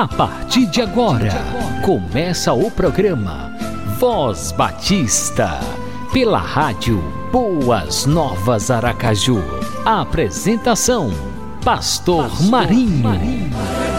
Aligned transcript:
A 0.00 0.08
partir 0.08 0.64
de 0.64 0.80
agora, 0.80 1.30
começa 1.84 2.54
o 2.54 2.70
programa 2.70 3.54
Voz 3.98 4.50
Batista, 4.50 5.60
pela 6.10 6.38
rádio 6.38 7.02
Boas 7.30 8.06
Novas 8.06 8.70
Aracaju. 8.70 9.42
A 9.84 10.00
apresentação: 10.00 11.10
Pastor, 11.62 12.30
Pastor 12.30 12.48
Marinho. 12.48 13.02
Marinho. 13.02 13.89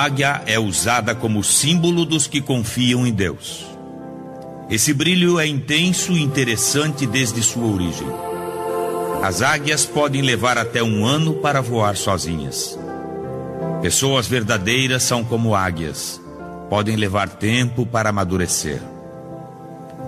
Águia 0.00 0.42
é 0.46 0.58
usada 0.58 1.14
como 1.14 1.44
símbolo 1.44 2.06
dos 2.06 2.26
que 2.26 2.40
confiam 2.40 3.06
em 3.06 3.12
Deus. 3.12 3.66
Esse 4.70 4.94
brilho 4.94 5.38
é 5.38 5.46
intenso 5.46 6.12
e 6.12 6.22
interessante 6.22 7.06
desde 7.06 7.42
sua 7.42 7.66
origem. 7.66 8.08
As 9.22 9.42
águias 9.42 9.84
podem 9.84 10.22
levar 10.22 10.56
até 10.56 10.82
um 10.82 11.04
ano 11.04 11.34
para 11.34 11.60
voar 11.60 11.98
sozinhas. 11.98 12.78
Pessoas 13.82 14.26
verdadeiras 14.26 15.02
são 15.02 15.22
como 15.22 15.54
águias, 15.54 16.18
podem 16.70 16.96
levar 16.96 17.28
tempo 17.28 17.84
para 17.84 18.08
amadurecer. 18.08 18.80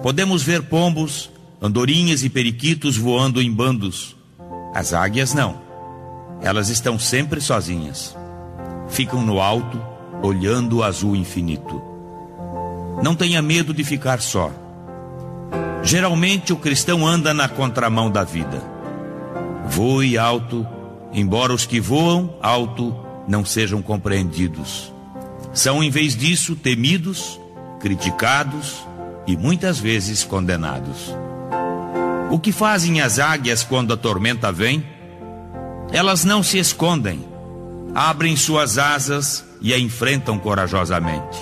Podemos 0.03 0.43
ver 0.43 0.63
pombos, 0.63 1.31
andorinhas 1.61 2.25
e 2.25 2.31
periquitos 2.31 2.97
voando 2.97 3.43
em 3.43 3.53
bandos. 3.53 4.17
As 4.75 4.95
águias 4.95 5.35
não. 5.35 5.61
Elas 6.41 6.71
estão 6.71 6.99
sempre 6.99 7.43
sozinhas 7.43 8.17
ficam 8.93 9.23
no 9.23 9.41
alto, 9.41 9.83
olhando 10.23 10.79
o 10.79 10.83
azul 10.85 11.17
infinito. 11.17 11.83
Não 13.03 13.17
tenha 13.17 13.41
medo 13.41 13.73
de 13.73 13.83
ficar 13.83 14.21
só. 14.21 14.53
Geralmente 15.83 16.53
o 16.53 16.57
cristão 16.57 17.07
anda 17.07 17.33
na 17.33 17.49
contramão 17.49 18.11
da 18.11 18.23
vida. 18.23 18.63
Voe 19.67 20.19
alto, 20.19 20.67
embora 21.13 21.55
os 21.55 21.65
que 21.65 21.81
voam 21.81 22.35
alto 22.41 22.95
não 23.27 23.45
sejam 23.45 23.81
compreendidos. 23.81 24.93
São, 25.55 25.83
em 25.83 25.91
vez 25.91 26.15
disso, 26.15 26.55
temidos, 26.55 27.41
criticados 27.81 28.87
e 29.27 29.37
muitas 29.37 29.79
vezes 29.79 30.23
condenados. 30.23 31.15
O 32.31 32.39
que 32.39 32.53
fazem 32.53 33.01
as 33.01 33.19
águias 33.19 33.65
quando 33.65 33.93
a 33.93 33.97
tormenta 33.97 34.53
vem? 34.53 34.85
Elas 35.91 36.25
não 36.25 36.43
se 36.43 36.59
escondem, 36.59 37.32
abrem 37.95 38.37
suas 38.37 38.79
asas 38.79 39.45
e 39.61 39.73
a 39.73 39.79
enfrentam 39.79 40.39
corajosamente. 40.39 41.39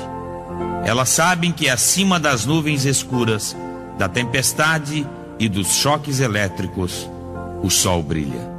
Elas 0.84 1.10
sabem 1.10 1.52
que 1.52 1.68
acima 1.68 2.18
das 2.18 2.44
nuvens 2.44 2.84
escuras, 2.84 3.56
da 3.98 4.08
tempestade 4.08 5.06
e 5.38 5.48
dos 5.48 5.74
choques 5.74 6.20
elétricos, 6.20 7.08
o 7.62 7.70
sol 7.70 8.02
brilha. 8.02 8.50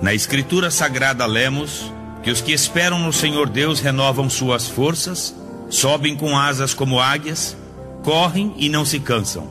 Na 0.00 0.12
Escritura 0.12 0.70
Sagrada 0.70 1.24
lemos 1.24 1.92
que 2.22 2.30
os 2.30 2.40
que 2.40 2.52
esperam 2.52 2.98
no 2.98 3.12
Senhor 3.12 3.48
Deus 3.48 3.80
renovam 3.80 4.28
suas 4.28 4.68
forças, 4.68 5.34
sobem 5.70 6.16
com 6.16 6.36
asas 6.36 6.74
como 6.74 7.00
águias, 7.00 7.56
correm 8.02 8.52
e 8.56 8.68
não 8.68 8.84
se 8.84 9.00
cansam, 9.00 9.48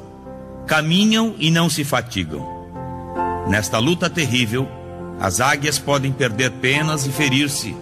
caminham 0.67 1.35
e 1.39 1.49
não 1.49 1.69
se 1.69 1.83
fatigam. 1.83 2.45
Nesta 3.47 3.79
luta 3.79 4.09
terrível, 4.09 4.67
as 5.21 5.39
águias 5.39 5.77
podem 5.77 6.11
perder 6.11 6.49
penas 6.49 7.05
e 7.05 7.11
ferir-se, 7.11 7.75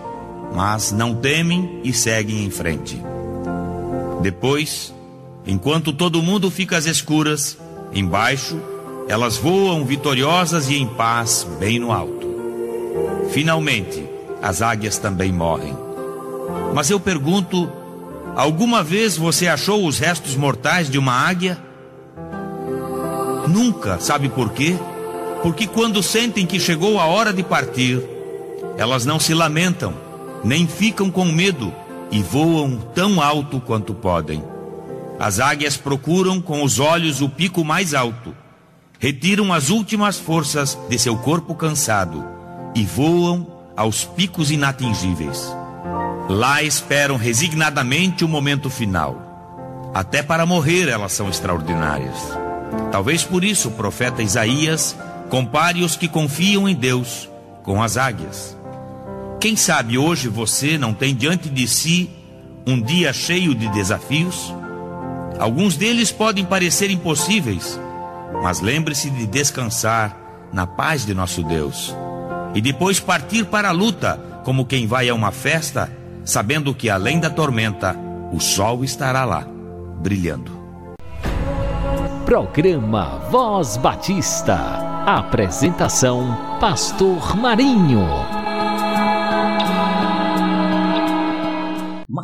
mas 0.54 0.92
não 0.92 1.16
temem 1.16 1.80
e 1.86 1.94
seguem 1.94 2.44
em 2.44 2.52
frente. 2.52 3.02
Depois, 4.22 4.94
enquanto 5.48 5.94
todo 5.94 6.22
mundo 6.22 6.52
fica 6.52 6.76
às 6.76 6.86
escuras, 6.86 7.58
embaixo, 7.94 8.60
elas 9.08 9.38
voam 9.38 9.86
vitoriosas 9.86 10.70
e 10.70 10.76
em 10.76 10.86
paz 10.86 11.48
bem 11.58 11.80
no 11.80 11.94
alto. 11.94 12.28
Finalmente, 13.32 14.04
as 14.42 14.62
águias 14.62 14.98
também 14.98 15.32
morrem. 15.32 15.74
Mas 16.74 16.90
eu 16.90 17.00
pergunto: 17.00 17.72
alguma 18.36 18.84
vez 18.84 19.16
você 19.16 19.48
achou 19.48 19.88
os 19.88 19.98
restos 19.98 20.36
mortais 20.36 20.90
de 20.90 21.00
uma 21.00 21.14
águia? 21.14 21.58
Nunca, 23.48 23.98
sabe 23.98 24.28
por 24.28 24.52
quê? 24.52 24.76
Porque 25.42 25.68
quando 25.68 26.04
sentem 26.04 26.46
que 26.46 26.60
chegou 26.60 27.00
a 27.00 27.06
hora 27.06 27.32
de 27.32 27.44
partir, 27.44 28.02
elas 28.78 29.06
não 29.06 29.20
se 29.20 29.34
lamentam, 29.34 29.94
nem 30.44 30.68
ficam 30.68 31.10
com 31.10 31.26
medo 31.26 31.74
e 32.12 32.22
voam 32.22 32.78
tão 32.94 33.22
alto 33.22 33.60
quanto 33.60 33.94
podem. 33.94 34.44
As 35.20 35.40
águias 35.40 35.76
procuram 35.76 36.42
com 36.42 36.64
os 36.64 36.80
olhos 36.80 37.22
o 37.22 37.30
pico 37.30 37.64
mais 37.64 37.94
alto, 37.94 38.34
retiram 39.00 39.54
as 39.54 39.70
últimas 39.70 40.18
forças 40.18 40.78
de 40.90 40.98
seu 40.98 41.18
corpo 41.18 41.56
cansado 41.56 42.24
e 42.76 42.84
voam 42.84 43.48
aos 43.76 44.04
picos 44.04 44.52
inatingíveis. 44.52 45.54
Lá 46.30 46.62
esperam 46.62 47.18
resignadamente 47.18 48.24
o 48.24 48.28
momento 48.28 48.70
final. 48.70 49.92
Até 49.94 50.22
para 50.22 50.46
morrer 50.46 50.88
elas 50.88 51.14
são 51.14 51.30
extraordinárias. 51.30 52.16
Talvez 52.92 53.24
por 53.24 53.44
isso 53.44 53.70
o 53.70 53.72
profeta 53.72 54.22
Isaías 54.22 54.96
Compare 55.30 55.84
os 55.84 55.96
que 55.96 56.08
confiam 56.08 56.68
em 56.68 56.76
Deus 56.76 57.30
com 57.64 57.82
as 57.84 57.98
águias. 57.98 58.58
Quem 59.40 59.56
sabe 59.56 59.98
hoje 59.98 60.28
você 60.28 60.78
não 60.78 60.94
tem 60.94 61.16
diante 61.16 61.50
de 61.50 61.68
si 61.68 62.10
um 62.66 62.82
dia 62.82 63.14
cheio 63.14 63.54
de 63.54 63.68
desafios? 63.70 64.54
Alguns 65.40 65.78
deles 65.78 66.12
podem 66.12 66.44
parecer 66.44 66.90
impossíveis, 66.90 67.80
mas 68.42 68.60
lembre-se 68.60 69.10
de 69.10 69.28
descansar 69.28 70.18
na 70.52 70.66
paz 70.66 71.06
de 71.06 71.14
nosso 71.14 71.44
Deus 71.44 71.96
e 72.54 72.60
depois 72.60 73.00
partir 73.00 73.46
para 73.46 73.70
a 73.70 73.74
luta 73.74 74.20
como 74.44 74.66
quem 74.66 74.88
vai 74.88 75.08
a 75.10 75.14
uma 75.14 75.32
festa, 75.32 75.92
sabendo 76.26 76.74
que 76.74 76.90
além 76.90 77.20
da 77.20 77.30
tormenta, 77.30 77.96
o 78.34 78.40
sol 78.40 78.84
estará 78.84 79.24
lá, 79.26 79.48
brilhando. 80.02 80.58
Programa 82.26 83.20
Voz 83.30 83.78
Batista. 83.78 84.79
Apresentação: 85.18 86.38
Pastor 86.59 87.36
Marinho. 87.36 88.39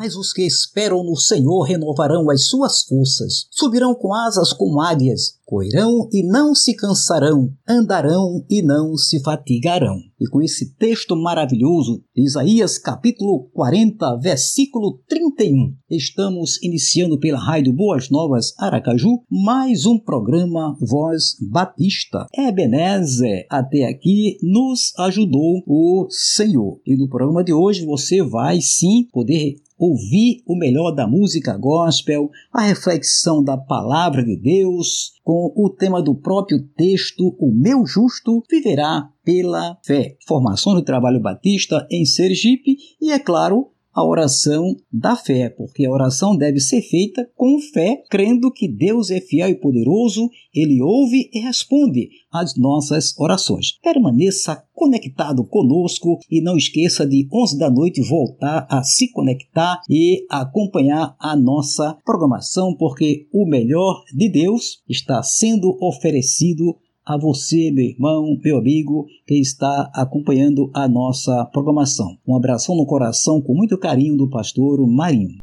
Mas 0.06 0.16
os 0.16 0.32
que 0.32 0.44
esperam 0.44 1.04
no 1.04 1.16
Senhor 1.16 1.64
renovarão 1.64 2.30
as 2.30 2.46
suas 2.46 2.84
forças, 2.84 3.48
subirão 3.50 3.96
com 3.96 4.14
asas 4.14 4.54
como 4.54 4.80
águias, 4.80 5.40
correrão 5.44 6.08
e 6.12 6.22
não 6.24 6.54
se 6.54 6.76
cansarão, 6.76 7.52
andarão 7.68 8.46
e 8.48 8.62
não 8.62 8.96
se 8.98 9.20
fatigarão. 9.24 9.98
E 10.20 10.28
com 10.28 10.42
esse 10.42 10.76
texto 10.76 11.16
maravilhoso, 11.16 12.04
Isaías 12.16 12.78
capítulo 12.78 13.50
40, 13.54 14.18
versículo 14.18 15.00
31, 15.08 15.76
estamos 15.90 16.62
iniciando 16.62 17.20
pela 17.20 17.40
Rádio 17.40 17.74
Boas 17.74 18.10
Novas 18.10 18.54
Aracaju 18.60 19.24
mais 19.30 19.88
um 19.88 20.00
programa 20.00 20.78
Voz 20.80 21.36
Batista. 21.52 22.28
Ebenezer, 22.34 23.46
até 23.50 23.86
aqui 23.86 24.38
nos 24.42 24.94
ajudou 25.00 25.64
o 25.68 26.08
Senhor. 26.10 26.80
E 26.86 26.96
no 26.96 27.10
programa 27.10 27.44
de 27.44 27.54
hoje 27.54 27.86
você 27.86 28.22
vai 28.24 28.62
sim 28.62 29.08
poder 29.12 29.56
ouvir 29.78 30.42
o 30.46 30.56
melhor 30.58 30.92
da 30.92 31.08
música 31.08 31.58
gospel, 31.58 32.30
a 32.52 32.62
reflexão 32.62 33.44
da 33.44 33.58
palavra 33.58 34.24
de 34.24 34.38
Deus, 34.38 35.14
com 35.24 35.54
o 35.56 35.70
tema 35.70 36.02
do 36.02 36.16
próprio 36.16 36.62
texto, 36.76 37.36
O 37.40 37.52
Meu 37.52 37.86
Justo 37.86 38.44
Viverá 38.50 39.10
pela 39.24 39.78
Fé. 39.84 40.16
Formação 40.28 40.74
do 40.74 40.84
Trabalho 40.84 41.20
Batista 41.20 41.88
em 41.92 42.06
Sergipe 42.06 42.78
e, 43.02 43.12
é 43.12 43.20
claro, 43.20 43.72
a 43.96 44.04
oração 44.04 44.76
da 44.92 45.16
fé, 45.16 45.50
porque 45.50 45.86
a 45.86 45.92
oração 45.92 46.36
deve 46.36 46.60
ser 46.60 46.82
feita 46.82 47.26
com 47.36 47.58
fé, 47.60 48.04
crendo 48.10 48.52
que 48.52 48.68
Deus 48.68 49.10
é 49.10 49.22
fiel 49.22 49.50
e 49.50 49.56
poderoso, 49.56 50.30
ele 50.54 50.82
ouve 50.82 51.30
e 51.34 51.40
responde 51.40 52.10
às 52.32 52.58
nossas 52.58 53.18
orações. 53.18 53.80
Permaneça 53.82 54.62
conectado 54.74 55.46
conosco 55.46 56.20
e 56.30 56.42
não 56.42 56.58
esqueça 56.58 57.08
de 57.08 57.28
11 57.34 57.58
da 57.58 57.72
noite 57.72 58.02
voltar 58.02 58.68
a 58.70 58.84
se 58.84 59.10
conectar 59.12 59.80
e 59.90 60.26
acompanhar 60.30 61.16
a 61.18 61.36
nossa 61.36 61.98
programação, 62.04 62.76
porque 62.76 63.28
o 63.34 63.48
melhor 63.48 64.04
de 64.14 64.30
Deus 64.30 64.82
está 64.90 65.24
sendo 65.24 65.78
oferecido 65.82 66.76
a 67.06 67.18
você, 67.18 67.70
meu 67.72 67.86
irmão, 67.86 68.36
meu 68.44 68.58
amigo, 68.58 69.06
que 69.28 69.36
está 69.40 69.92
acompanhando 69.94 70.72
a 70.74 70.88
nossa 70.88 71.46
programação. 71.54 72.18
Um 72.28 72.36
abração 72.36 72.76
no 72.76 72.86
coração 72.86 73.40
com 73.40 73.54
muito 73.54 73.78
carinho 73.78 74.18
do 74.18 74.28
pastor 74.28 74.80
Marinho. 74.88 75.38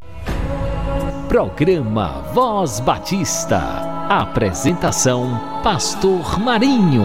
Programa 1.28 2.22
Voz 2.32 2.80
Batista. 2.80 3.60
Apresentação 4.08 5.26
Pastor 5.62 6.40
Marinho. 6.40 7.04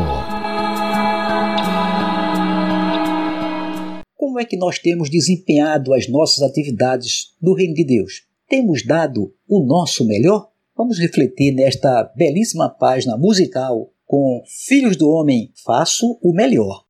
Como 4.16 4.40
é 4.40 4.46
que 4.46 4.58
nós 4.58 4.80
temos 4.80 5.10
desempenhado 5.10 5.94
as 5.94 6.10
nossas 6.10 6.42
atividades 6.42 7.36
no 7.40 7.54
Reino 7.54 7.76
de 7.76 7.86
Deus? 7.86 8.24
Temos 8.50 8.84
dado 8.84 9.32
o 9.48 9.64
nosso 9.64 10.06
melhor? 10.06 10.50
Vamos 10.76 10.98
refletir 11.00 11.54
nesta 11.54 12.12
belíssima 12.16 12.70
página 12.70 13.16
musical 13.18 13.92
com 14.08 14.42
Filhos 14.68 14.98
do 14.98 15.08
Homem, 15.10 15.52
faço 15.64 16.18
o 16.24 16.34
melhor. 16.34 16.86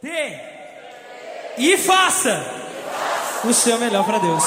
Dê 0.00 0.54
e 1.58 1.76
faça 1.76 2.42
o 3.44 3.52
seu 3.52 3.78
melhor 3.78 4.04
para 4.04 4.18
Deus. 4.18 4.42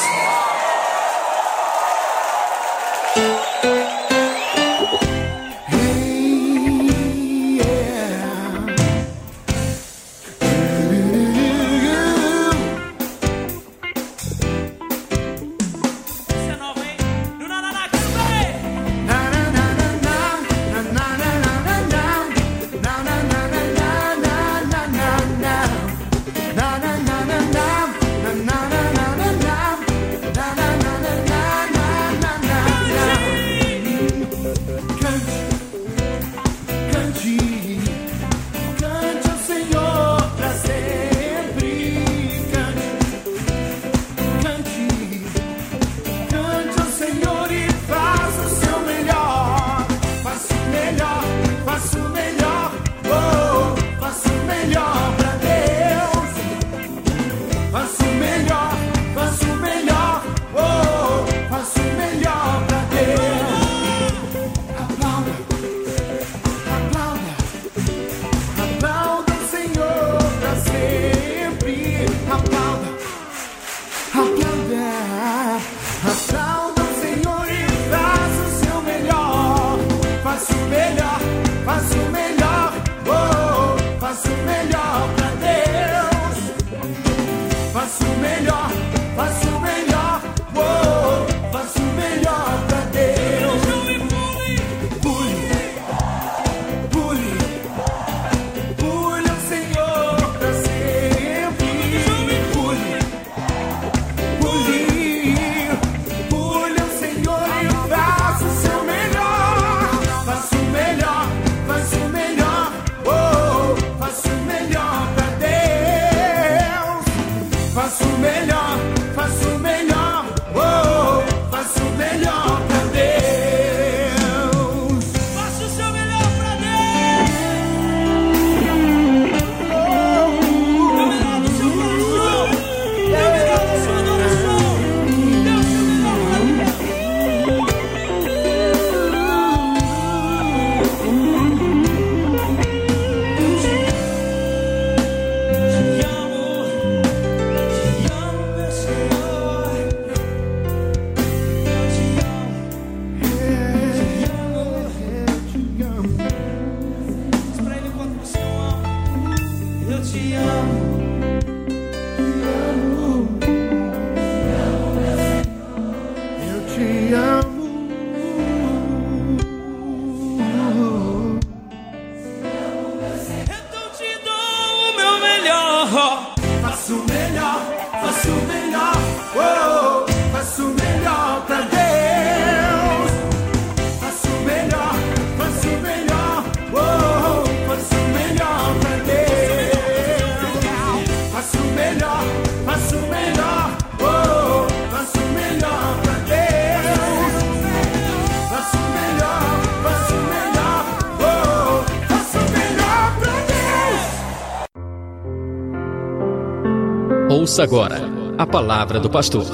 Ouça 207.47 207.63
agora 207.63 208.01
a 208.37 208.45
palavra 208.45 208.99
do 208.99 209.09
pastor. 209.09 209.45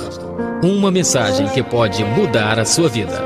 Uma 0.63 0.89
mensagem 0.89 1.47
que 1.49 1.61
pode 1.61 2.03
mudar 2.03 2.57
a 2.57 2.65
sua 2.65 2.89
vida. 2.89 3.21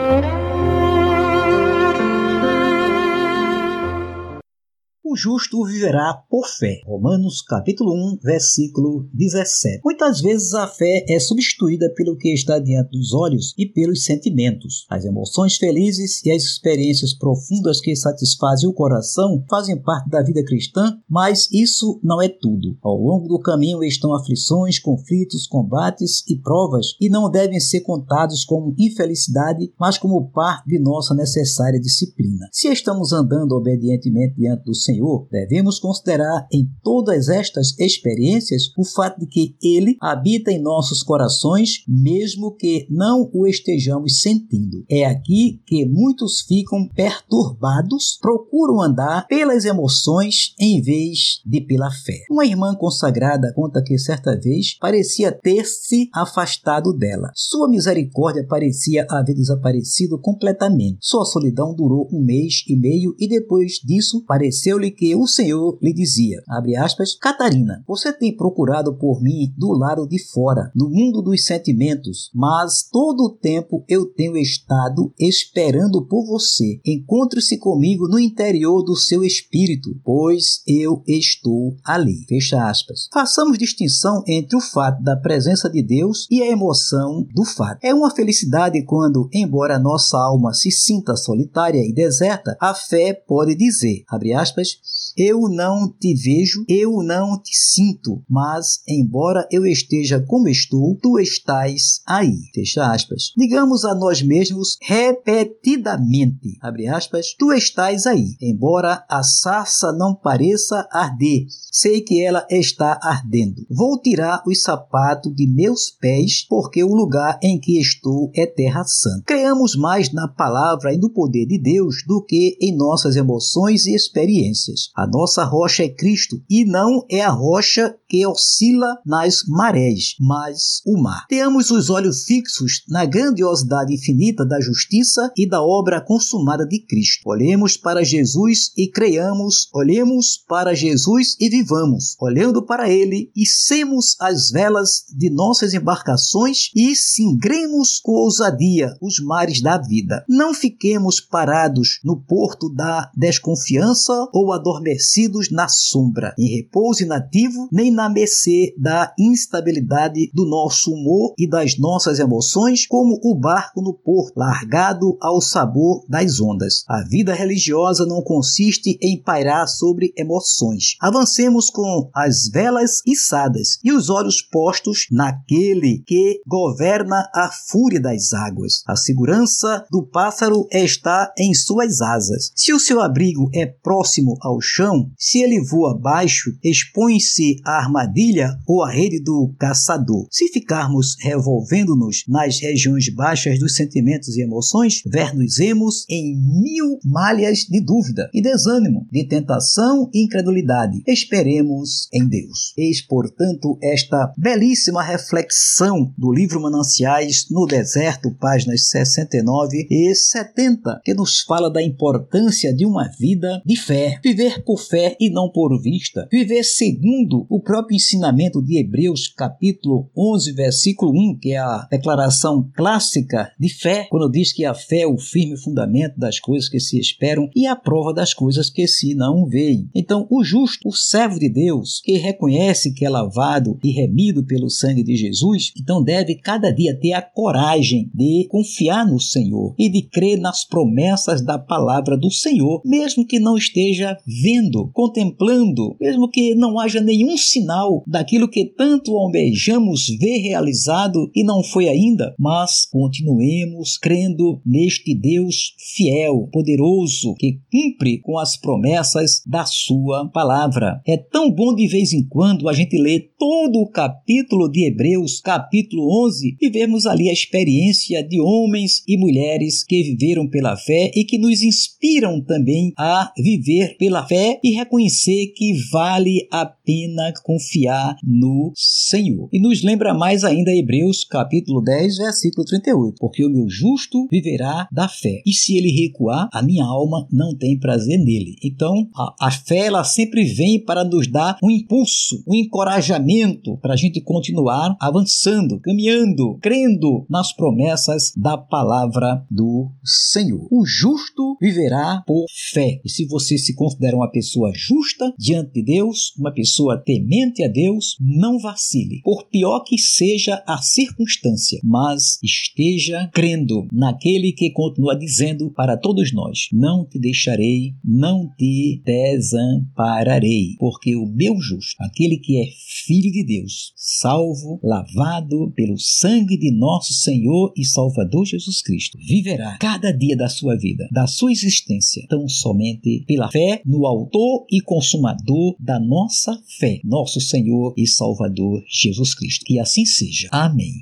Justo 5.17 5.65
viverá 5.65 6.13
por 6.29 6.47
fé. 6.47 6.79
Romanos 6.85 7.41
capítulo 7.41 7.91
1, 8.13 8.19
versículo 8.21 9.09
17. 9.13 9.81
Muitas 9.83 10.21
vezes 10.21 10.53
a 10.53 10.67
fé 10.67 11.03
é 11.09 11.19
substituída 11.19 11.91
pelo 11.95 12.15
que 12.15 12.31
está 12.31 12.59
diante 12.59 12.91
dos 12.91 13.13
olhos 13.13 13.53
e 13.57 13.65
pelos 13.65 14.03
sentimentos. 14.03 14.85
As 14.89 15.05
emoções 15.05 15.57
felizes 15.57 16.23
e 16.23 16.31
as 16.31 16.43
experiências 16.43 17.13
profundas 17.13 17.81
que 17.81 17.95
satisfazem 17.95 18.69
o 18.69 18.73
coração 18.73 19.43
fazem 19.49 19.81
parte 19.81 20.09
da 20.09 20.21
vida 20.21 20.43
cristã, 20.45 20.99
mas 21.09 21.49
isso 21.51 21.99
não 22.03 22.21
é 22.21 22.29
tudo. 22.29 22.77
Ao 22.83 22.95
longo 22.95 23.27
do 23.27 23.39
caminho 23.39 23.83
estão 23.83 24.13
aflições, 24.13 24.77
conflitos, 24.77 25.47
combates 25.47 26.23
e 26.29 26.35
provas 26.37 26.95
e 27.01 27.09
não 27.09 27.29
devem 27.29 27.59
ser 27.59 27.81
contados 27.81 28.45
como 28.45 28.75
infelicidade, 28.77 29.73
mas 29.79 29.97
como 29.97 30.29
parte 30.29 30.67
de 30.67 30.77
nossa 30.79 31.15
necessária 31.15 31.79
disciplina. 31.79 32.47
Se 32.51 32.67
estamos 32.67 33.11
andando 33.13 33.53
obedientemente 33.53 34.35
diante 34.35 34.63
do 34.63 34.75
Senhor, 34.75 35.06
Devemos 35.31 35.79
considerar 35.79 36.47
em 36.51 36.69
todas 36.83 37.29
estas 37.29 37.77
experiências 37.79 38.63
o 38.77 38.85
fato 38.85 39.19
de 39.19 39.27
que 39.27 39.55
Ele 39.61 39.95
habita 40.01 40.51
em 40.51 40.61
nossos 40.61 41.01
corações, 41.03 41.83
mesmo 41.87 42.55
que 42.55 42.87
não 42.89 43.29
o 43.33 43.47
estejamos 43.47 44.21
sentindo. 44.21 44.83
É 44.89 45.05
aqui 45.05 45.61
que 45.65 45.85
muitos 45.85 46.41
ficam 46.41 46.87
perturbados, 46.89 48.17
procuram 48.21 48.81
andar 48.81 49.25
pelas 49.27 49.65
emoções 49.65 50.53
em 50.59 50.81
vez 50.81 51.41
de 51.45 51.61
pela 51.61 51.91
fé. 51.91 52.23
Uma 52.29 52.45
irmã 52.45 52.75
consagrada 52.75 53.53
conta 53.53 53.81
que 53.83 53.97
certa 53.97 54.37
vez 54.39 54.77
parecia 54.77 55.31
ter-se 55.31 56.09
afastado 56.13 56.93
dela. 56.93 57.31
Sua 57.35 57.69
misericórdia 57.69 58.45
parecia 58.47 59.05
haver 59.09 59.35
desaparecido 59.35 60.19
completamente. 60.19 60.97
Sua 61.01 61.25
solidão 61.25 61.73
durou 61.75 62.07
um 62.11 62.23
mês 62.23 62.63
e 62.67 62.75
meio 62.75 63.15
e 63.19 63.27
depois 63.27 63.73
disso 63.83 64.23
pareceu-lhe 64.25 64.91
que 64.97 65.15
o 65.15 65.27
Senhor 65.27 65.77
lhe 65.81 65.93
dizia, 65.93 66.43
aspas, 66.79 67.15
Catarina, 67.15 67.83
você 67.87 68.11
tem 68.11 68.35
procurado 68.35 68.95
por 68.95 69.21
mim 69.21 69.53
do 69.55 69.71
lado 69.71 70.07
de 70.07 70.19
fora, 70.31 70.71
no 70.75 70.89
mundo 70.89 71.21
dos 71.21 71.45
sentimentos, 71.45 72.31
mas 72.33 72.87
todo 72.91 73.25
o 73.25 73.29
tempo 73.29 73.83
eu 73.87 74.05
tenho 74.05 74.37
estado 74.37 75.13
esperando 75.19 76.05
por 76.05 76.25
você. 76.25 76.79
Encontre-se 76.85 77.57
comigo 77.57 78.07
no 78.07 78.19
interior 78.19 78.83
do 78.83 78.95
seu 78.95 79.23
espírito, 79.23 79.95
pois 80.03 80.61
eu 80.67 81.03
estou 81.07 81.75
ali. 81.83 82.25
Fecha 82.27 82.67
aspas. 82.67 83.07
Façamos 83.13 83.57
distinção 83.57 84.23
entre 84.27 84.57
o 84.57 84.61
fato 84.61 85.01
da 85.03 85.15
presença 85.15 85.69
de 85.69 85.83
Deus 85.83 86.27
e 86.31 86.41
a 86.41 86.47
emoção 86.47 87.27
do 87.33 87.45
fato. 87.45 87.79
É 87.83 87.93
uma 87.93 88.09
felicidade 88.09 88.83
quando, 88.83 89.29
embora 89.31 89.77
nossa 89.77 90.17
alma 90.17 90.53
se 90.53 90.71
sinta 90.71 91.15
solitária 91.15 91.85
e 91.85 91.93
deserta, 91.93 92.57
a 92.59 92.73
fé 92.73 93.13
pode 93.13 93.55
dizer, 93.55 94.03
abre 94.07 94.33
aspas, 94.33 94.79
eu 95.17 95.49
não 95.49 95.91
te 95.91 96.13
vejo, 96.13 96.63
eu 96.69 97.01
não 97.01 97.41
te 97.41 97.55
sinto, 97.55 98.23
mas 98.29 98.81
embora 98.87 99.47
eu 99.51 99.65
esteja 99.65 100.23
como 100.27 100.47
estou, 100.47 100.95
tu 101.01 101.19
estás 101.19 102.01
aí. 102.05 102.37
Fecha 102.53 102.91
aspas. 102.91 103.31
Digamos 103.35 103.83
a 103.83 103.95
nós 103.95 104.21
mesmos 104.21 104.77
repetidamente, 104.81 106.57
abre 106.61 106.87
aspas, 106.87 107.33
tu 107.37 107.51
estás 107.51 108.05
aí. 108.05 108.35
Embora 108.39 109.03
a 109.09 109.23
sarça 109.23 109.91
não 109.91 110.13
pareça 110.13 110.87
arder, 110.91 111.45
sei 111.71 112.01
que 112.01 112.23
ela 112.23 112.45
está 112.51 112.99
ardendo. 113.01 113.65
Vou 113.69 113.99
tirar 113.99 114.43
os 114.45 114.61
sapatos 114.61 115.33
de 115.33 115.47
meus 115.47 115.89
pés, 115.89 116.45
porque 116.47 116.83
o 116.83 116.93
lugar 116.93 117.39
em 117.41 117.59
que 117.59 117.79
estou 117.79 118.31
é 118.35 118.45
terra 118.45 118.83
santa. 118.83 119.23
Creamos 119.25 119.75
mais 119.75 120.13
na 120.13 120.27
palavra 120.27 120.93
e 120.93 120.97
no 120.97 121.09
poder 121.09 121.47
de 121.47 121.59
Deus 121.59 122.03
do 122.07 122.23
que 122.23 122.55
em 122.61 122.75
nossas 122.75 123.15
emoções 123.15 123.87
e 123.87 123.95
experiências. 123.95 124.76
A 124.95 125.07
nossa 125.07 125.43
rocha 125.43 125.83
é 125.83 125.89
Cristo 125.89 126.41
e 126.49 126.65
não 126.65 127.05
é 127.09 127.21
a 127.21 127.29
rocha 127.29 127.95
que 128.07 128.25
oscila 128.25 128.97
nas 129.05 129.43
marés, 129.47 130.15
mas 130.19 130.81
o 130.85 130.97
mar. 131.01 131.25
Tenhamos 131.27 131.71
os 131.71 131.89
olhos 131.89 132.23
fixos 132.23 132.83
na 132.87 133.05
grandiosidade 133.05 133.93
infinita 133.93 134.45
da 134.45 134.61
justiça 134.61 135.31
e 135.37 135.47
da 135.47 135.61
obra 135.61 135.99
consumada 135.99 136.65
de 136.65 136.79
Cristo. 136.79 137.21
Olhemos 137.25 137.75
para 137.75 138.03
Jesus 138.03 138.71
e 138.77 138.87
creiamos, 138.87 139.67
olhemos 139.73 140.37
para 140.47 140.73
Jesus 140.73 141.35
e 141.39 141.49
vivamos, 141.49 142.15
olhando 142.19 142.65
para 142.65 142.89
ele 142.89 143.31
e 143.35 143.45
semos 143.45 144.15
as 144.19 144.49
velas 144.49 145.03
de 145.09 145.29
nossas 145.29 145.73
embarcações 145.73 146.69
e 146.75 146.95
singremos 146.95 147.99
com 147.99 148.13
ousadia 148.13 148.95
os 149.01 149.19
mares 149.19 149.61
da 149.61 149.77
vida. 149.77 150.23
Não 150.29 150.53
fiquemos 150.53 151.19
parados 151.19 151.99
no 152.03 152.17
porto 152.21 152.69
da 152.69 153.11
desconfiança 153.15 154.13
ou 154.33 154.53
adormecidos 154.53 154.66
adormecidos 154.67 155.49
na 155.49 155.67
sombra, 155.67 156.33
em 156.37 156.55
repouso 156.55 157.03
inativo, 157.03 157.69
nem 157.71 157.91
na 157.91 158.09
mercê 158.09 158.73
da 158.77 159.13
instabilidade 159.17 160.29
do 160.33 160.45
nosso 160.45 160.91
humor 160.91 161.33
e 161.37 161.47
das 161.47 161.77
nossas 161.77 162.19
emoções, 162.19 162.85
como 162.85 163.19
o 163.23 163.35
barco 163.35 163.81
no 163.81 163.93
porto, 163.93 164.37
largado 164.37 165.17
ao 165.21 165.41
sabor 165.41 166.03
das 166.09 166.39
ondas. 166.39 166.83
A 166.87 167.03
vida 167.03 167.33
religiosa 167.33 168.05
não 168.05 168.21
consiste 168.21 168.97
em 169.01 169.21
pairar 169.21 169.67
sobre 169.67 170.13
emoções. 170.17 170.95
Avancemos 170.99 171.69
com 171.69 172.09
as 172.13 172.49
velas 172.49 173.01
içadas 173.05 173.79
e 173.83 173.91
os 173.91 174.09
olhos 174.09 174.41
postos 174.41 175.07
naquele 175.11 176.03
que 176.05 176.41
governa 176.45 177.29
a 177.33 177.49
fúria 177.49 178.01
das 178.01 178.33
águas. 178.33 178.83
A 178.87 178.95
segurança 178.95 179.85
do 179.89 180.05
pássaro 180.05 180.67
está 180.71 181.31
em 181.37 181.53
suas 181.53 182.01
asas. 182.01 182.51
Se 182.55 182.73
o 182.73 182.79
seu 182.79 183.01
abrigo 183.01 183.49
é 183.53 183.65
próximo 183.65 184.37
ao 184.47 184.61
chão, 184.61 185.11
se 185.17 185.39
ele 185.39 185.61
voa 185.61 185.97
baixo, 185.97 186.51
expõe-se 186.63 187.57
à 187.65 187.83
armadilha 187.83 188.57
ou 188.65 188.83
à 188.83 188.89
rede 188.89 189.19
do 189.19 189.53
caçador. 189.59 190.27
Se 190.31 190.47
ficarmos 190.49 191.15
revolvendo-nos 191.19 192.23
nas 192.27 192.59
regiões 192.59 193.09
baixas 193.09 193.59
dos 193.59 193.75
sentimentos 193.75 194.35
e 194.37 194.41
emoções, 194.41 195.01
ver-nos-emos 195.05 196.05
em 196.09 196.35
mil 196.35 196.99
malhas 197.03 197.59
de 197.59 197.81
dúvida 197.81 198.29
e 198.33 198.41
desânimo, 198.41 199.05
de 199.11 199.25
tentação 199.27 200.09
e 200.13 200.23
incredulidade. 200.23 201.01
Esperemos 201.05 202.07
em 202.13 202.27
Deus. 202.27 202.73
Eis, 202.77 203.01
portanto, 203.01 203.77
esta 203.81 204.33
belíssima 204.37 205.03
reflexão 205.03 206.13
do 206.17 206.31
livro 206.31 206.61
Mananciais 206.61 207.47
no 207.51 207.65
Deserto, 207.65 208.31
páginas 208.39 208.89
69 208.89 209.87
e 209.89 210.15
70, 210.15 211.01
que 211.03 211.13
nos 211.13 211.41
fala 211.41 211.69
da 211.69 211.83
importância 211.83 212.73
de 212.73 212.85
uma 212.85 213.09
vida 213.19 213.61
de 213.65 213.75
fé, 213.75 214.19
viver 214.37 214.63
por 214.63 214.79
fé 214.79 215.17
e 215.19 215.31
não 215.31 215.49
por 215.49 215.81
vista. 215.81 216.27
Viver 216.31 216.63
segundo 216.63 217.47
o 217.49 217.59
próprio 217.59 217.95
ensinamento 217.95 218.61
de 218.61 218.77
Hebreus, 218.77 219.27
capítulo 219.27 220.11
11, 220.15 220.51
versículo 220.51 221.11
1, 221.11 221.39
que 221.39 221.53
é 221.53 221.57
a 221.57 221.87
declaração 221.89 222.69
clássica 222.75 223.51
de 223.59 223.67
fé, 223.67 224.05
quando 224.11 224.29
diz 224.29 224.53
que 224.53 224.63
a 224.63 224.75
fé 224.75 225.01
é 225.01 225.07
o 225.07 225.17
firme 225.17 225.57
fundamento 225.57 226.19
das 226.19 226.39
coisas 226.39 226.69
que 226.69 226.79
se 226.79 226.99
esperam 226.99 227.49
e 227.55 227.65
a 227.65 227.75
prova 227.75 228.13
das 228.13 228.31
coisas 228.31 228.69
que 228.69 228.87
se 228.87 229.15
não 229.15 229.47
veem. 229.47 229.89
Então, 229.95 230.27
o 230.29 230.43
justo, 230.43 230.89
o 230.89 230.93
servo 230.93 231.39
de 231.39 231.49
Deus, 231.49 231.99
que 232.03 232.17
reconhece 232.17 232.93
que 232.93 233.05
é 233.05 233.09
lavado 233.09 233.79
e 233.83 233.91
remido 233.91 234.45
pelo 234.45 234.69
sangue 234.69 235.01
de 235.01 235.15
Jesus, 235.15 235.73
então 235.79 236.03
deve 236.03 236.35
cada 236.35 236.69
dia 236.69 236.95
ter 236.95 237.13
a 237.13 237.23
coragem 237.23 238.11
de 238.13 238.47
confiar 238.51 239.03
no 239.03 239.19
Senhor 239.19 239.73
e 239.79 239.89
de 239.89 240.03
crer 240.03 240.39
nas 240.39 240.63
promessas 240.63 241.43
da 241.43 241.57
palavra 241.57 242.15
do 242.15 242.29
Senhor, 242.29 242.83
mesmo 242.85 243.25
que 243.25 243.39
não 243.39 243.57
esteja 243.57 244.15
vendo 244.27 244.89
contemplando, 244.93 245.95
mesmo 245.99 246.29
que 246.29 246.53
não 246.53 246.77
haja 246.77 246.99
nenhum 246.99 247.37
sinal 247.37 248.03
daquilo 248.05 248.49
que 248.49 248.65
tanto 248.65 249.15
almejamos 249.15 250.07
ver 250.19 250.39
realizado 250.39 251.31
e 251.33 251.43
não 251.43 251.63
foi 251.63 251.87
ainda, 251.87 252.35
mas 252.37 252.85
continuemos 252.85 253.97
crendo 253.97 254.61
neste 254.65 255.15
Deus 255.15 255.73
fiel, 255.95 256.49
poderoso, 256.51 257.35
que 257.35 257.59
cumpre 257.71 258.19
com 258.19 258.37
as 258.37 258.57
promessas 258.57 259.41
da 259.45 259.65
sua 259.65 260.29
palavra. 260.29 261.01
É 261.07 261.15
tão 261.15 261.49
bom 261.49 261.73
de 261.73 261.87
vez 261.87 262.11
em 262.11 262.27
quando 262.27 262.67
a 262.67 262.73
gente 262.73 262.97
ler 262.97 263.31
todo 263.39 263.79
o 263.79 263.89
capítulo 263.89 264.69
de 264.69 264.87
Hebreus, 264.87 265.39
capítulo 265.39 266.25
11, 266.27 266.57
e 266.59 266.69
vermos 266.69 267.05
ali 267.05 267.29
a 267.29 267.33
experiência 267.33 268.23
de 268.23 268.41
homens 268.41 269.03
e 269.07 269.17
mulheres 269.17 269.83
que 269.83 270.03
viveram 270.03 270.47
pela 270.49 270.75
fé 270.75 271.11
e 271.15 271.23
que 271.23 271.37
nos 271.37 271.61
inspiram 271.61 272.43
também 272.43 272.91
a 272.97 273.31
viver 273.37 273.95
pela 273.97 274.16
fé 274.25 274.37
fé 274.37 274.59
e 274.63 274.71
reconhecer 274.71 275.47
que 275.55 275.73
vale 275.91 276.47
a 276.51 276.65
pena 276.65 277.33
confiar 277.43 278.15
no 278.23 278.71
Senhor. 278.75 279.49
E 279.51 279.59
nos 279.59 279.83
lembra 279.83 280.13
mais 280.13 280.43
ainda 280.43 280.71
Hebreus 280.71 281.23
capítulo 281.23 281.81
10, 281.81 282.17
versículo 282.17 282.65
38, 282.65 283.15
porque 283.19 283.43
o 283.43 283.49
meu 283.49 283.67
justo 283.67 284.27
viverá 284.29 284.87
da 284.91 285.07
fé, 285.07 285.41
e 285.45 285.53
se 285.53 285.75
ele 285.75 285.89
recuar, 285.89 286.49
a 286.53 286.61
minha 286.61 286.85
alma 286.85 287.27
não 287.31 287.55
tem 287.55 287.79
prazer 287.79 288.19
nele. 288.19 288.55
Então, 288.63 289.09
a, 289.15 289.47
a 289.47 289.51
fé 289.51 289.87
ela 289.87 290.03
sempre 290.03 290.43
vem 290.43 290.83
para 290.83 291.03
nos 291.03 291.27
dar 291.27 291.57
um 291.63 291.71
impulso, 291.71 292.43
um 292.47 292.53
encorajamento 292.53 293.77
para 293.77 293.93
a 293.93 293.97
gente 293.97 294.21
continuar 294.21 294.95
avançando, 294.99 295.79
caminhando, 295.79 296.57
crendo 296.61 297.25
nas 297.29 297.51
promessas 297.53 298.33
da 298.37 298.57
palavra 298.57 299.43
do 299.49 299.89
Senhor. 300.03 300.67
O 300.71 300.85
justo 300.85 301.57
viverá 301.59 302.23
por 302.25 302.45
fé. 302.71 302.99
E 303.03 303.09
se 303.09 303.25
você 303.25 303.57
se 303.57 303.75
considera 303.75 304.06
considera 304.07 304.15
uma 304.15 304.31
pessoa 304.31 304.71
justa 304.73 305.33
diante 305.37 305.73
de 305.73 305.83
Deus, 305.83 306.33
uma 306.37 306.51
pessoa 306.51 306.97
temente 306.97 307.63
a 307.63 307.67
Deus, 307.67 308.15
não 308.19 308.59
vacile, 308.59 309.21
por 309.23 309.47
pior 309.49 309.83
que 309.83 309.97
seja 309.97 310.63
a 310.65 310.77
circunstância, 310.77 311.79
mas 311.83 312.37
esteja 312.43 313.29
crendo 313.33 313.87
naquele 313.91 314.51
que 314.51 314.71
continua 314.71 315.17
dizendo 315.17 315.71
para 315.71 315.97
todos 315.97 316.33
nós: 316.33 316.67
Não 316.71 317.05
te 317.05 317.19
deixarei, 317.19 317.93
não 318.03 318.49
te 318.57 319.01
desampararei, 319.05 320.75
porque 320.79 321.15
o 321.15 321.25
meu 321.25 321.59
justo, 321.59 321.95
aquele 321.99 322.37
que 322.37 322.57
é 322.61 322.65
filho 323.05 323.31
de 323.31 323.45
Deus, 323.45 323.93
salvo, 323.95 324.79
lavado 324.83 325.71
pelo 325.75 325.97
sangue 325.97 326.57
de 326.57 326.71
nosso 326.71 327.13
Senhor 327.13 327.73
e 327.75 327.85
Salvador 327.85 328.45
Jesus 328.45 328.81
Cristo, 328.81 329.17
viverá 329.19 329.77
cada 329.79 330.11
dia 330.11 330.35
da 330.35 330.49
sua 330.49 330.77
vida, 330.77 331.07
da 331.11 331.27
sua 331.27 331.51
existência, 331.51 332.25
tão 332.29 332.47
somente 332.47 333.23
pela 333.27 333.49
fé 333.49 333.81
no 333.85 333.96
no 333.97 334.05
autor 334.05 334.65
e 334.71 334.79
consumador 334.79 335.75
da 335.79 335.99
nossa 335.99 336.55
fé, 336.79 336.99
nosso 337.03 337.41
Senhor 337.41 337.93
e 337.97 338.05
Salvador 338.05 338.83
Jesus 338.87 339.33
Cristo. 339.33 339.65
Que 339.65 339.79
assim 339.79 340.05
seja. 340.05 340.47
Amém. 340.51 341.01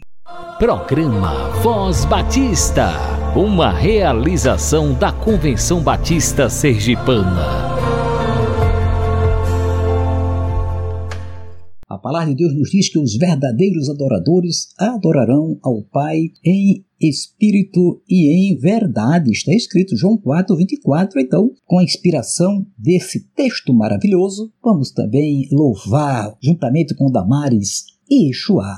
Programa 0.58 1.50
Voz 1.62 2.06
Batista, 2.06 2.90
uma 3.36 3.72
realização 3.72 4.94
da 4.94 5.12
Convenção 5.12 5.84
Batista 5.84 6.50
Sergipana. 6.50 7.95
palavra 12.06 12.36
de 12.36 12.36
Deus 12.36 12.56
nos 12.56 12.70
diz 12.70 12.88
que 12.88 13.00
os 13.00 13.18
verdadeiros 13.18 13.90
adoradores 13.90 14.68
adorarão 14.78 15.58
ao 15.64 15.82
Pai 15.82 16.30
em 16.46 16.86
espírito 17.02 18.00
e 18.08 18.52
em 18.52 18.56
verdade. 18.60 19.32
Está 19.32 19.52
escrito 19.52 19.98
João 19.98 20.16
4, 20.16 20.56
24. 20.56 21.20
Então, 21.20 21.50
com 21.66 21.80
a 21.80 21.84
inspiração 21.84 22.64
desse 22.78 23.28
texto 23.36 23.74
maravilhoso, 23.74 24.54
vamos 24.64 24.92
também 24.92 25.48
louvar, 25.52 26.38
juntamente 26.44 26.94
com 26.94 27.10
Damares 27.10 27.86
e 28.08 28.28
Yeshua. 28.28 28.76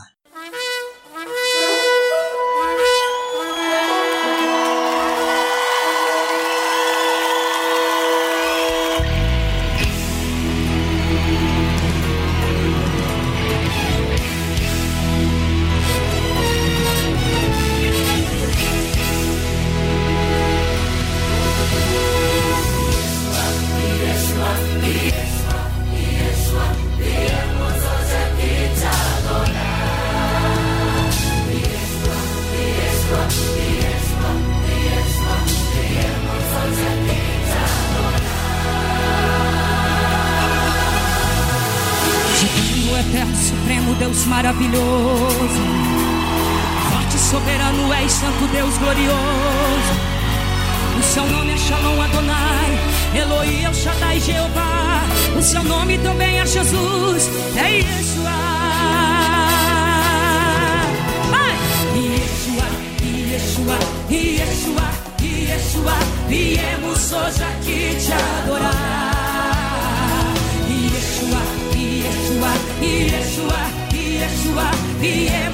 Yeshua, 73.28 73.62
Yeshua, 73.92 74.68
Yeshua. 75.02 75.47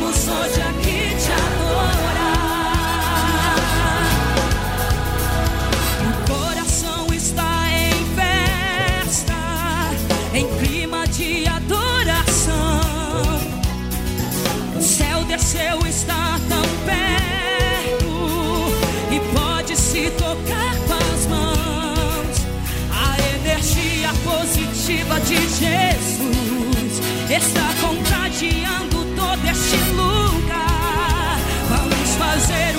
rodeando 28.44 29.06
todo 29.16 29.50
este 29.50 29.78
lugar. 29.94 31.38
Vamos 31.70 32.10
fazer 32.18 32.73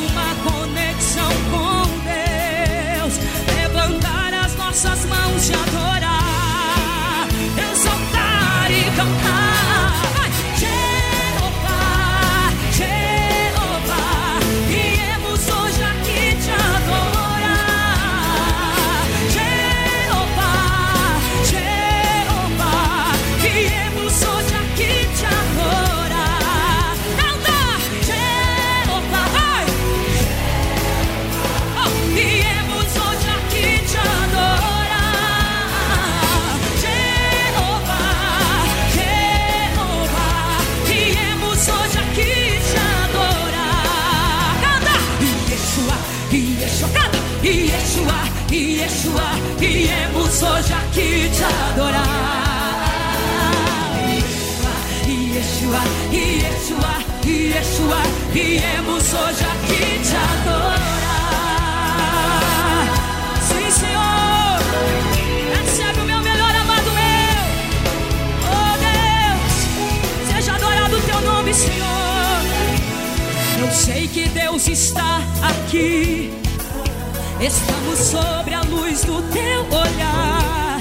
Yeshua, 48.55 49.33
viemos 49.59 50.41
hoje 50.41 50.73
aqui 50.73 51.29
te 51.29 51.43
adorar. 51.43 52.05
Yeshua, 55.09 55.83
Yeshua, 56.13 56.95
Yeshua, 57.25 58.03
viemos 58.33 59.13
hoje 59.13 59.45
aqui 59.45 59.99
te 60.05 60.15
adorar. 60.15 60.79
Sim, 63.43 63.71
Senhor, 63.73 64.61
recebe 65.59 65.99
o 66.01 66.05
meu 66.05 66.21
melhor 66.21 66.55
amado 66.55 66.93
meu. 66.93 67.37
Oh 68.55 68.75
Deus, 68.79 70.33
seja 70.33 70.55
adorado 70.55 70.97
o 70.97 71.01
teu 71.01 71.21
nome, 71.23 71.53
Senhor. 71.53 71.85
Eu 73.61 73.73
sei 73.73 74.07
que 74.07 74.29
Deus 74.29 74.69
está 74.69 75.23
aqui 75.43 76.44
Estamos 77.41 77.99
sobre 77.99 78.55
a 78.55 78.63
luz 78.63 79.03
do 79.03 79.21
teu 79.33 79.67
olhar. 79.79 80.79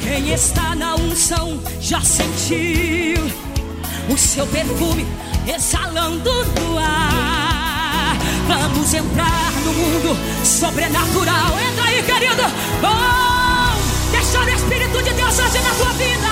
Quem 0.00 0.32
está 0.32 0.74
na 0.74 0.94
unção 0.94 1.58
já 1.80 2.00
sentiu 2.02 3.24
o 4.08 4.18
seu 4.18 4.46
perfume 4.46 5.06
exalando 5.46 6.30
no 6.44 6.78
ar. 6.78 8.16
Vamos 8.46 8.92
entrar 8.92 9.52
no 9.64 9.72
mundo 9.72 10.16
sobrenatural. 10.44 11.58
Entra 11.58 11.84
aí, 11.84 12.02
querido. 12.02 12.42
Bom, 12.80 14.10
deixa 14.10 14.38
o 14.38 14.48
Espírito 14.48 15.02
de 15.02 15.12
Deus 15.14 15.38
hoje 15.38 15.58
na 15.60 15.74
tua 15.74 15.92
vida. 15.94 16.28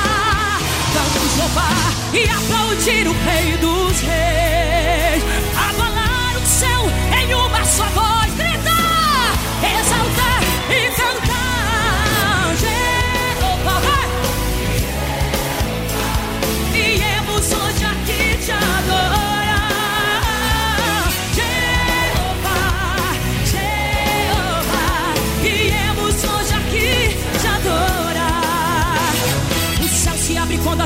Vamos 0.92 1.36
louvar 1.38 1.92
e 2.12 2.24
aplaudir 2.28 3.08
o 3.08 3.12
Rei 3.24 3.56
dos 3.56 4.00
Reis. 4.00 5.24
Abalar 5.56 6.36
o 6.36 6.46
céu 6.46 6.82
em 7.18 7.34
uma 7.34 7.64
só 7.64 7.84
voz. 7.86 8.09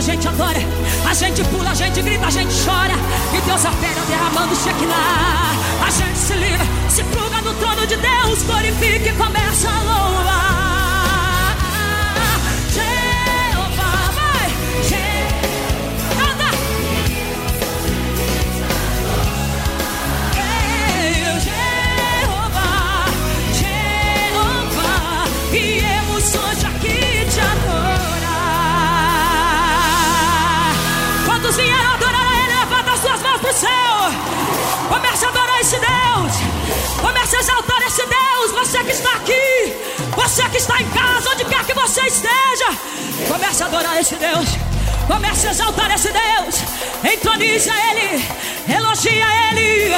gente 0.04 0.28
adora, 0.28 0.60
a 1.08 1.14
gente 1.14 1.42
pula, 1.44 1.70
a 1.70 1.74
gente 1.74 2.02
grita, 2.02 2.26
a 2.26 2.30
gente 2.30 2.52
chora. 2.62 2.92
E 3.32 3.40
Deus 3.40 3.64
é 3.64 3.68
opera 3.70 4.00
derramando 4.06 4.52
o 4.52 4.56
Shekinah. 4.56 5.54
A 5.82 5.90
gente 5.90 6.18
se 6.18 6.34
livra, 6.34 6.66
se 6.90 7.02
pluga 7.04 7.40
no 7.40 7.54
trono 7.54 7.86
de 7.86 7.96
Deus, 7.96 8.42
glorifique 8.42 9.13
você 38.64 38.82
que 38.82 38.92
está 38.92 39.12
aqui, 39.16 39.74
você 40.16 40.48
que 40.48 40.56
está 40.56 40.80
em 40.80 40.88
casa, 40.88 41.28
onde 41.32 41.44
quer 41.44 41.62
que 41.66 41.74
você 41.74 42.00
esteja, 42.06 42.72
comece 43.28 43.62
a 43.62 43.66
adorar 43.66 44.00
esse 44.00 44.14
Deus, 44.14 44.48
comece 45.06 45.46
a 45.46 45.50
exaltar 45.50 45.90
esse 45.94 46.08
Deus, 46.10 46.54
entroniza 47.12 47.70
Ele, 47.90 48.24
elogia 48.74 49.26
Ele, 49.50 49.94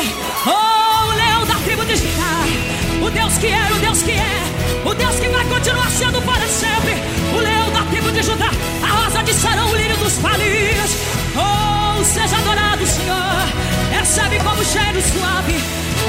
oh, 0.47 1.07
o 1.07 1.15
leão 1.15 1.47
da 1.47 1.55
tribo 1.65 1.85
de 1.85 1.95
Judá, 1.95 3.07
o 3.07 3.09
Deus 3.09 3.39
que 3.39 3.47
era, 3.47 3.73
o 3.73 3.79
Deus 3.79 4.03
que 4.03 4.11
é, 4.11 4.43
o 4.85 4.95
Deus 4.95 5.15
que 5.15 5.29
vai 5.29 5.45
continuar 5.45 5.91
sendo 5.93 6.21
para 6.23 6.47
sempre, 6.49 6.95
o 7.37 7.39
leão 7.39 7.71
da 7.71 7.83
tribo 7.85 8.11
de 8.11 8.23
Judá, 8.25 8.51
a 8.83 9.05
rosa 9.05 9.23
de 9.23 9.33
Sarão, 9.33 9.71
o 9.71 9.77
lírio 9.77 9.97
dos 9.99 10.15
Palis, 10.15 10.97
oh, 11.37 12.03
seja 12.05 12.37
adorado, 12.37 12.85
Senhor, 12.85 13.97
recebe 13.97 14.41
como 14.41 14.65
cheiro 14.65 15.01
suave, 15.03 15.55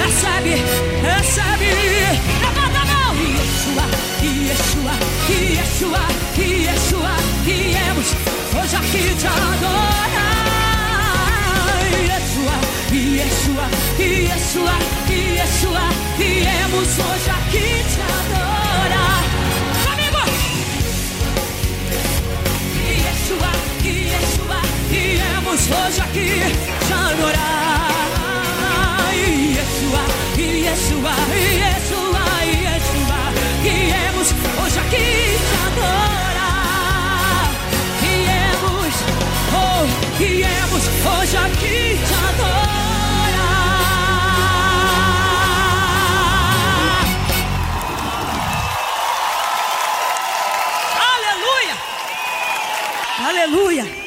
recebe, 0.03 0.63
Viemos 16.77 16.99
hoje 16.99 17.31
aqui 17.31 17.67
te 17.89 18.01
adorar. 18.13 19.23
Amigo! 19.93 20.21
Yeshua, 22.87 23.51
Yeshua. 23.83 24.59
Viemos 24.87 25.61
hoje 25.71 26.01
aqui 26.01 26.29
te 26.85 26.93
adorar. 26.93 27.89
Yeshua, 29.11 30.03
Yeshua, 30.37 31.15
Yeshua, 31.61 32.25
Yeshua. 32.45 33.21
Viemos 33.63 34.27
hoje 34.61 34.79
aqui 34.79 35.07
te 35.47 35.55
adorar. 35.65 37.49
Viemos, 38.01 38.93
oh, 39.51 39.81
viemos 40.19 40.83
hoje 41.07 41.37
aqui 41.37 41.97
te 42.05 42.13
adorar. 42.13 42.86
Aleluia! 53.27 54.06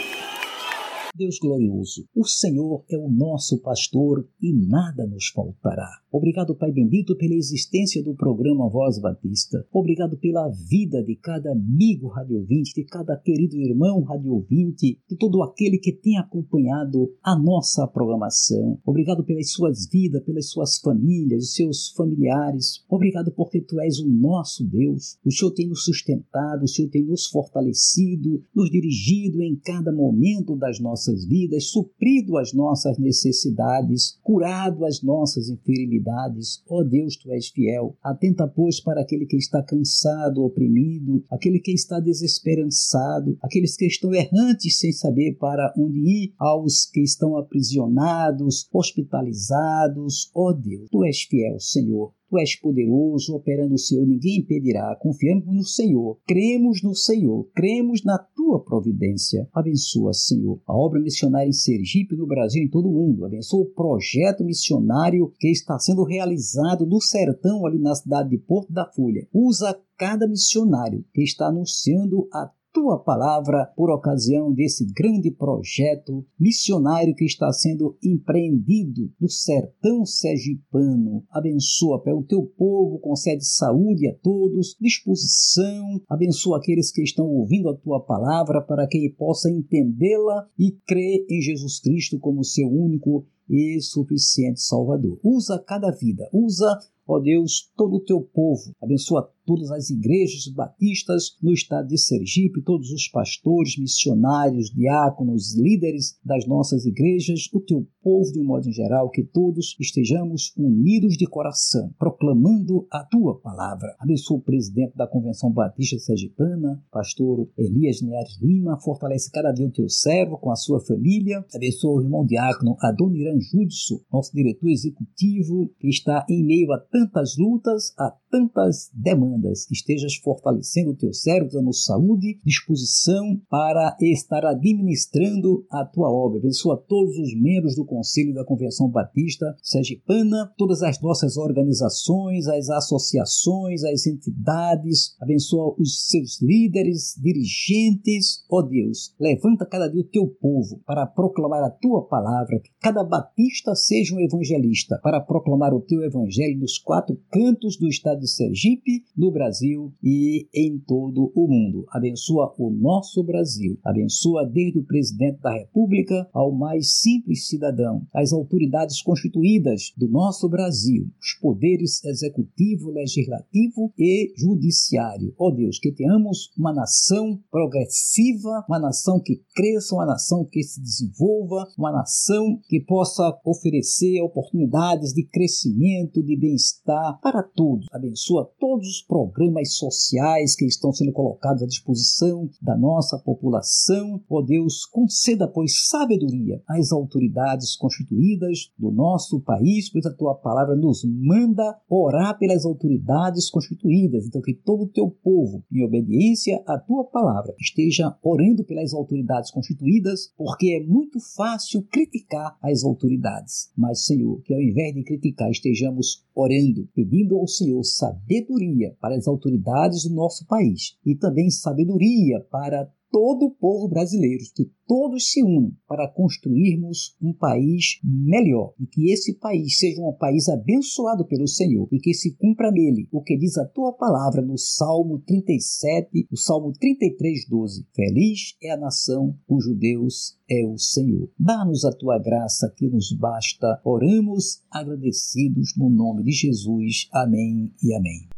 Deus 1.20 1.38
glorioso, 1.38 2.06
o 2.16 2.24
Senhor 2.24 2.82
é 2.90 2.96
o 2.96 3.10
nosso 3.10 3.58
pastor 3.58 4.26
e 4.40 4.54
nada 4.54 5.06
nos 5.06 5.28
faltará. 5.28 5.86
Obrigado, 6.10 6.56
Pai 6.56 6.72
bendito, 6.72 7.14
pela 7.14 7.34
existência 7.34 8.02
do 8.02 8.14
programa 8.14 8.70
Voz 8.70 8.98
Batista. 8.98 9.64
Obrigado 9.70 10.16
pela 10.16 10.48
vida 10.48 11.04
de 11.04 11.14
cada 11.16 11.52
amigo 11.52 12.08
radiovinte, 12.08 12.72
de 12.74 12.84
cada 12.84 13.16
querido 13.16 13.56
irmão 13.58 14.02
radiovinte, 14.02 14.98
de 15.08 15.16
todo 15.16 15.42
aquele 15.42 15.78
que 15.78 15.92
tem 15.92 16.16
acompanhado 16.16 17.14
a 17.22 17.38
nossa 17.38 17.86
programação. 17.86 18.78
Obrigado 18.84 19.22
pelas 19.22 19.52
suas 19.52 19.86
vidas, 19.92 20.24
pelas 20.24 20.48
suas 20.48 20.78
famílias, 20.78 21.44
os 21.44 21.54
seus 21.54 21.90
familiares. 21.90 22.82
Obrigado 22.88 23.30
porque 23.30 23.60
Tu 23.60 23.78
és 23.80 23.98
o 23.98 24.08
nosso 24.08 24.64
Deus. 24.64 25.18
O 25.24 25.30
Senhor 25.30 25.52
tem 25.52 25.68
nos 25.68 25.84
sustentado, 25.84 26.64
o 26.64 26.68
Senhor 26.68 26.88
tem 26.88 27.04
nos 27.04 27.26
fortalecido, 27.26 28.42
nos 28.54 28.70
dirigido 28.70 29.42
em 29.42 29.54
cada 29.54 29.92
momento 29.92 30.56
das 30.56 30.80
nossas 30.80 31.09
vidas, 31.24 31.70
suprido 31.70 32.36
as 32.36 32.52
nossas 32.52 32.98
necessidades, 32.98 34.18
curado 34.22 34.84
as 34.84 35.02
nossas 35.02 35.48
enfermidades. 35.48 36.62
Ó 36.68 36.80
oh 36.80 36.84
Deus, 36.84 37.16
tu 37.16 37.30
és 37.32 37.48
fiel. 37.48 37.96
Atenta, 38.02 38.46
pois, 38.46 38.80
para 38.80 39.00
aquele 39.00 39.26
que 39.26 39.36
está 39.36 39.62
cansado, 39.62 40.42
oprimido, 40.42 41.24
aquele 41.30 41.58
que 41.58 41.72
está 41.72 42.00
desesperançado, 42.00 43.36
aqueles 43.42 43.76
que 43.76 43.86
estão 43.86 44.12
errantes 44.14 44.78
sem 44.78 44.92
saber 44.92 45.36
para 45.38 45.72
onde 45.76 45.98
ir, 45.98 46.34
aos 46.38 46.86
que 46.86 47.00
estão 47.00 47.36
aprisionados, 47.36 48.68
hospitalizados. 48.72 50.30
Ó 50.34 50.50
oh 50.50 50.52
Deus, 50.52 50.88
tu 50.90 51.04
és 51.04 51.22
fiel, 51.22 51.58
Senhor. 51.58 52.12
Tu 52.30 52.38
és 52.38 52.54
poderoso, 52.60 53.34
operando 53.34 53.74
o 53.74 53.78
Senhor, 53.78 54.06
ninguém 54.06 54.38
impedirá. 54.38 54.96
Confiamos 55.02 55.46
no 55.46 55.64
Senhor, 55.64 56.16
cremos 56.24 56.80
no 56.80 56.94
Senhor, 56.94 57.50
cremos 57.52 58.04
na 58.04 58.18
tua 58.50 58.64
providência. 58.64 59.48
Abençoa, 59.54 60.12
Senhor, 60.12 60.60
a 60.66 60.76
obra 60.76 61.00
missionária 61.00 61.48
em 61.48 61.52
Sergipe, 61.52 62.16
no 62.16 62.26
Brasil 62.26 62.62
e 62.62 62.66
em 62.66 62.68
todo 62.68 62.88
o 62.88 62.92
mundo. 62.92 63.24
Abençoa 63.24 63.62
o 63.62 63.70
projeto 63.70 64.44
missionário 64.44 65.32
que 65.38 65.48
está 65.48 65.78
sendo 65.78 66.02
realizado 66.02 66.84
no 66.84 67.00
sertão, 67.00 67.64
ali 67.64 67.78
na 67.78 67.94
cidade 67.94 68.30
de 68.30 68.38
Porto 68.38 68.72
da 68.72 68.90
Folha. 68.90 69.28
Usa 69.32 69.78
cada 69.96 70.26
missionário 70.26 71.04
que 71.14 71.22
está 71.22 71.46
anunciando 71.46 72.26
a 72.32 72.50
tua 72.80 72.98
palavra 72.98 73.66
por 73.76 73.90
ocasião 73.90 74.50
desse 74.50 74.86
grande 74.90 75.30
projeto 75.30 76.24
missionário 76.38 77.14
que 77.14 77.26
está 77.26 77.52
sendo 77.52 77.94
empreendido 78.02 79.12
no 79.20 79.28
sertão 79.28 80.06
sergipano. 80.06 81.22
Abençoa 81.30 82.02
pelo 82.02 82.22
teu 82.22 82.42
povo, 82.42 82.98
concede 82.98 83.46
saúde 83.46 84.08
a 84.08 84.14
todos, 84.22 84.74
disposição, 84.80 86.00
abençoa 86.08 86.56
aqueles 86.56 86.90
que 86.90 87.02
estão 87.02 87.26
ouvindo 87.26 87.68
a 87.68 87.76
tua 87.76 88.00
palavra 88.00 88.62
para 88.62 88.86
que 88.86 89.10
possa 89.10 89.50
entendê-la 89.50 90.48
e 90.58 90.72
crer 90.86 91.26
em 91.28 91.42
Jesus 91.42 91.80
Cristo 91.80 92.18
como 92.18 92.42
seu 92.42 92.66
único 92.66 93.26
e 93.46 93.78
suficiente 93.82 94.62
Salvador. 94.62 95.20
Usa 95.22 95.62
cada 95.66 95.90
vida, 95.90 96.26
usa 96.32 96.78
Ó 97.12 97.18
Deus, 97.18 97.68
todo 97.76 97.96
o 97.96 98.04
teu 98.04 98.20
povo, 98.20 98.72
abençoa 98.80 99.28
todas 99.50 99.72
as 99.72 99.90
igrejas 99.90 100.46
batistas 100.54 101.36
no 101.42 101.52
estado 101.52 101.88
de 101.88 101.98
Sergipe, 101.98 102.62
todos 102.62 102.92
os 102.92 103.08
pastores, 103.08 103.76
missionários, 103.76 104.70
diáconos, 104.70 105.56
líderes 105.56 106.16
das 106.24 106.46
nossas 106.46 106.86
igrejas, 106.86 107.48
o 107.52 107.58
teu 107.58 107.84
povo 108.00 108.30
de 108.30 108.38
um 108.38 108.44
modo 108.44 108.68
em 108.68 108.72
geral, 108.72 109.10
que 109.10 109.24
todos 109.24 109.76
estejamos 109.80 110.52
unidos 110.56 111.16
de 111.16 111.26
coração, 111.26 111.92
proclamando 111.98 112.86
a 112.92 113.02
tua 113.02 113.40
palavra. 113.40 113.88
Abençoa 113.98 114.38
o 114.38 114.42
presidente 114.42 114.96
da 114.96 115.08
Convenção 115.08 115.50
Batista 115.50 115.98
Sergipana, 115.98 116.80
pastor 116.92 117.48
Elias 117.58 118.00
Neares 118.02 118.40
Lima, 118.40 118.78
fortalece 118.78 119.32
cada 119.32 119.50
dia 119.50 119.66
o 119.66 119.72
teu 119.72 119.88
servo 119.88 120.38
com 120.38 120.52
a 120.52 120.56
sua 120.56 120.78
família. 120.78 121.44
Abençoa 121.52 121.96
o 121.96 122.02
irmão 122.02 122.24
diácono 122.24 122.76
Adoniran 122.80 123.40
Júdice, 123.40 124.00
nosso 124.12 124.32
diretor 124.32 124.70
executivo, 124.70 125.74
que 125.80 125.88
está 125.88 126.24
em 126.30 126.46
meio 126.46 126.72
a 126.72 126.78
tantas 126.78 127.36
lutas, 127.36 127.92
a 127.98 128.14
tantas 128.30 128.90
demandas. 128.94 129.66
Estejas 129.70 130.14
fortalecendo 130.14 130.90
o 130.90 130.96
teu 130.96 131.12
servo, 131.12 131.50
dando 131.50 131.72
saúde, 131.72 132.38
disposição 132.44 133.40
para 133.50 133.96
estar 134.00 134.46
administrando 134.46 135.66
a 135.70 135.84
tua 135.84 136.10
obra. 136.10 136.38
Abençoa 136.38 136.82
todos 136.88 137.18
os 137.18 137.34
membros 137.34 137.74
do 137.74 137.84
Conselho 137.84 138.32
da 138.32 138.44
Convenção 138.44 138.88
Batista 138.88 139.54
Sergipana, 139.62 140.52
todas 140.56 140.82
as 140.82 141.00
nossas 141.00 141.36
organizações, 141.36 142.46
as 142.46 142.70
associações, 142.70 143.82
as 143.84 144.06
entidades. 144.06 145.16
Abençoa 145.20 145.74
os 145.78 146.08
seus 146.08 146.40
líderes, 146.40 147.14
dirigentes. 147.20 148.44
Ó 148.48 148.58
oh 148.58 148.62
Deus, 148.62 149.14
levanta 149.18 149.66
cada 149.66 149.88
dia 149.88 150.00
o 150.00 150.08
teu 150.08 150.28
povo 150.28 150.80
para 150.86 151.06
proclamar 151.06 151.64
a 151.64 151.70
tua 151.70 152.06
palavra. 152.06 152.60
Que 152.60 152.70
cada 152.80 153.02
batista 153.02 153.74
seja 153.74 154.14
um 154.14 154.20
evangelista 154.20 155.00
para 155.02 155.20
proclamar 155.20 155.74
o 155.74 155.80
teu 155.80 156.02
evangelho 156.02 156.60
nos 156.60 156.78
quatro 156.78 157.20
cantos 157.30 157.76
do 157.76 157.88
estado 157.88 158.19
de 158.20 158.28
Sergipe, 158.28 159.02
no 159.16 159.32
Brasil 159.32 159.92
e 160.02 160.46
em 160.54 160.78
todo 160.78 161.32
o 161.34 161.48
mundo. 161.48 161.84
Abençoa 161.90 162.54
o 162.58 162.70
nosso 162.70 163.24
Brasil. 163.24 163.78
Abençoa 163.84 164.46
desde 164.46 164.78
o 164.78 164.84
presidente 164.84 165.40
da 165.40 165.52
República 165.52 166.28
ao 166.32 166.52
mais 166.52 167.00
simples 167.00 167.48
cidadão, 167.48 168.06
as 168.14 168.32
autoridades 168.32 169.02
constituídas 169.02 169.92
do 169.96 170.08
nosso 170.08 170.48
Brasil, 170.48 171.08
os 171.20 171.34
poderes 171.40 172.04
executivo, 172.04 172.90
legislativo 172.90 173.92
e 173.98 174.32
judiciário. 174.36 175.34
Ó 175.38 175.48
oh 175.48 175.50
Deus, 175.50 175.78
que 175.78 175.92
tenhamos 175.92 176.50
uma 176.56 176.72
nação 176.72 177.40
progressiva, 177.50 178.64
uma 178.68 178.78
nação 178.78 179.20
que 179.20 179.42
cresça, 179.54 179.94
uma 179.94 180.06
nação 180.06 180.44
que 180.44 180.62
se 180.62 180.80
desenvolva, 180.80 181.66
uma 181.78 181.92
nação 181.92 182.60
que 182.68 182.80
possa 182.80 183.38
oferecer 183.44 184.20
oportunidades 184.22 185.12
de 185.12 185.24
crescimento, 185.24 186.22
de 186.22 186.36
bem-estar 186.36 187.18
para 187.20 187.42
todos. 187.42 187.86
Abençoa 187.90 188.09
todos 188.58 188.86
os 188.88 189.02
programas 189.02 189.74
sociais 189.74 190.54
que 190.54 190.64
estão 190.64 190.92
sendo 190.92 191.12
colocados 191.12 191.62
à 191.62 191.66
disposição 191.66 192.48
da 192.60 192.76
nossa 192.76 193.18
população. 193.18 194.20
Ó 194.28 194.38
oh 194.38 194.42
Deus, 194.42 194.84
conceda, 194.86 195.46
pois, 195.48 195.88
sabedoria 195.88 196.62
às 196.68 196.92
autoridades 196.92 197.76
constituídas 197.76 198.70
do 198.78 198.90
nosso 198.90 199.40
país, 199.40 199.90
pois 199.90 200.06
a 200.06 200.14
tua 200.14 200.34
palavra 200.34 200.76
nos 200.76 201.04
manda 201.04 201.78
orar 201.88 202.38
pelas 202.38 202.64
autoridades 202.64 203.50
constituídas. 203.50 204.26
Então, 204.26 204.40
que 204.40 204.54
todo 204.54 204.84
o 204.84 204.88
teu 204.88 205.10
povo, 205.10 205.64
em 205.72 205.84
obediência 205.84 206.62
à 206.66 206.78
tua 206.78 207.04
palavra, 207.04 207.54
esteja 207.58 208.16
orando 208.22 208.64
pelas 208.64 208.92
autoridades 208.94 209.50
constituídas, 209.50 210.32
porque 210.36 210.80
é 210.80 210.86
muito 210.86 211.18
fácil 211.36 211.82
criticar 211.90 212.56
as 212.62 212.84
autoridades. 212.84 213.70
Mas, 213.76 214.04
Senhor, 214.04 214.40
que 214.42 214.54
ao 214.54 214.60
invés 214.60 214.94
de 214.94 215.02
criticar, 215.02 215.50
estejamos 215.50 216.24
orando, 216.34 216.88
pedindo 216.94 217.36
ao 217.36 217.46
Senhor 217.46 217.82
sabedoria 218.00 218.96
para 218.98 219.14
as 219.14 219.28
autoridades 219.28 220.04
do 220.04 220.14
nosso 220.14 220.46
país 220.46 220.96
e 221.04 221.14
também 221.14 221.50
sabedoria 221.50 222.40
para 222.50 222.90
todo 223.10 223.46
o 223.46 223.50
povo 223.50 223.88
brasileiro, 223.88 224.42
que 224.54 224.70
todos 224.86 225.30
se 225.30 225.42
unam 225.42 225.72
para 225.86 226.08
construirmos 226.08 227.16
um 227.20 227.32
país 227.32 228.00
melhor 228.02 228.72
e 228.80 228.86
que 228.86 229.12
esse 229.12 229.34
país 229.38 229.78
seja 229.78 230.00
um 230.00 230.12
país 230.12 230.48
abençoado 230.48 231.26
pelo 231.26 231.46
Senhor 231.46 231.88
e 231.92 231.98
que 231.98 232.14
se 232.14 232.36
cumpra 232.36 232.70
nele 232.70 233.08
o 233.12 233.22
que 233.22 233.36
diz 233.36 233.56
a 233.58 233.66
tua 233.66 233.92
palavra 233.92 234.42
no 234.42 234.56
Salmo 234.56 235.18
37, 235.20 236.28
o 236.30 236.36
Salmo 236.36 236.72
33, 236.72 237.48
12. 237.48 237.86
Feliz 237.94 238.56
é 238.62 238.70
a 238.70 238.76
nação 238.76 239.36
cujo 239.46 239.74
Deus 239.74 240.36
é 240.48 240.64
o 240.66 240.78
Senhor. 240.78 241.30
Dá-nos 241.38 241.84
a 241.84 241.92
tua 241.92 242.18
graça 242.18 242.72
que 242.76 242.88
nos 242.88 243.12
basta. 243.12 243.80
Oramos 243.84 244.62
agradecidos 244.70 245.74
no 245.76 245.88
nome 245.88 246.24
de 246.24 246.32
Jesus. 246.32 247.08
Amém 247.12 247.72
e 247.82 247.94
amém. 247.94 248.28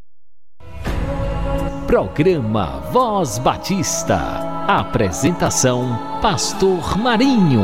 Programa 1.87 2.90
Voz 2.90 3.38
Batista. 3.38 4.52
Apresentação: 4.68 5.98
Pastor 6.22 6.96
Marinho. 6.96 7.62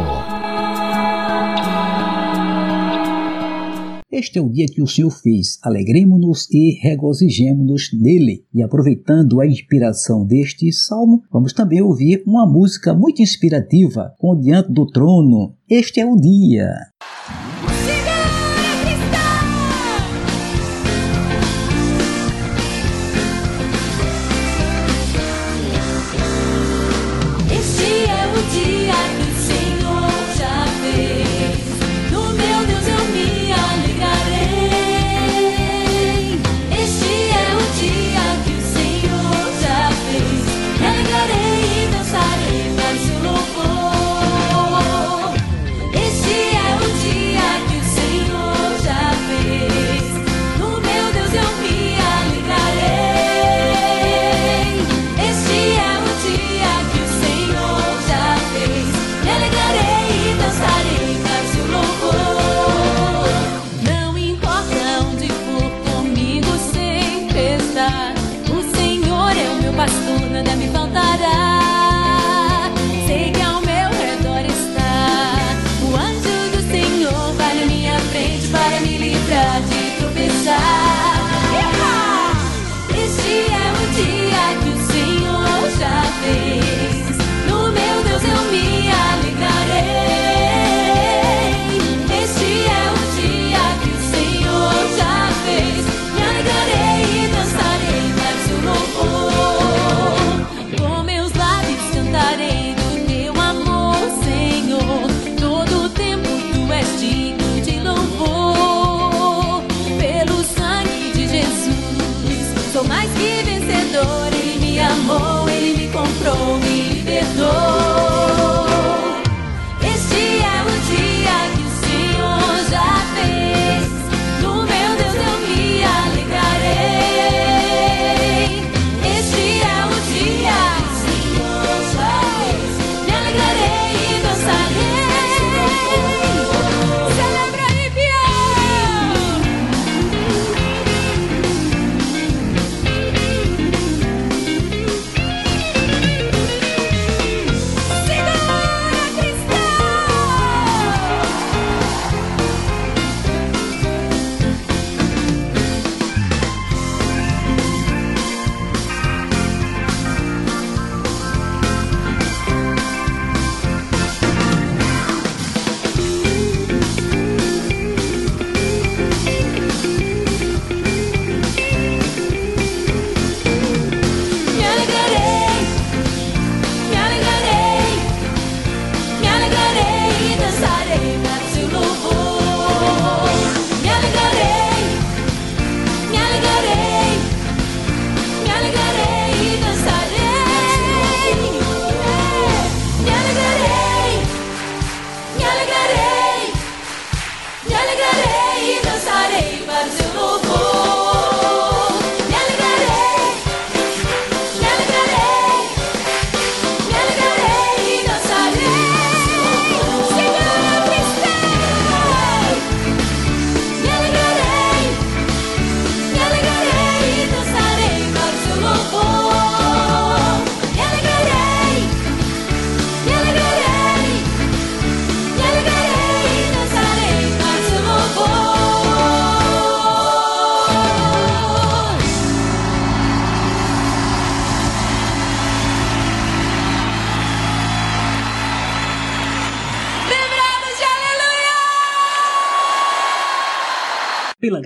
Este 4.11 4.41
é 4.41 4.43
o 4.43 4.49
dia 4.49 4.67
que 4.67 4.83
o 4.83 4.87
Senhor 4.87 5.11
fez. 5.11 5.61
Alegremos-nos 5.63 6.51
e 6.51 6.77
regozijemos-nos 6.83 7.93
nele. 7.93 8.45
E 8.53 8.65
aproveitando 8.65 9.41
a 9.41 9.47
inspiração 9.47 10.27
deste 10.27 10.73
salmo, 10.73 11.23
vamos 11.33 11.53
também 11.53 11.81
ouvir 11.81 12.25
uma 12.27 12.45
música 12.45 12.93
muito 12.93 13.23
inspirativa 13.23 14.13
com 14.19 14.39
Diante 14.39 14.73
do 14.73 14.85
Trono. 14.85 15.55
Este 15.71 16.01
é 16.01 16.05
o 16.05 16.17
dia. 16.17 16.69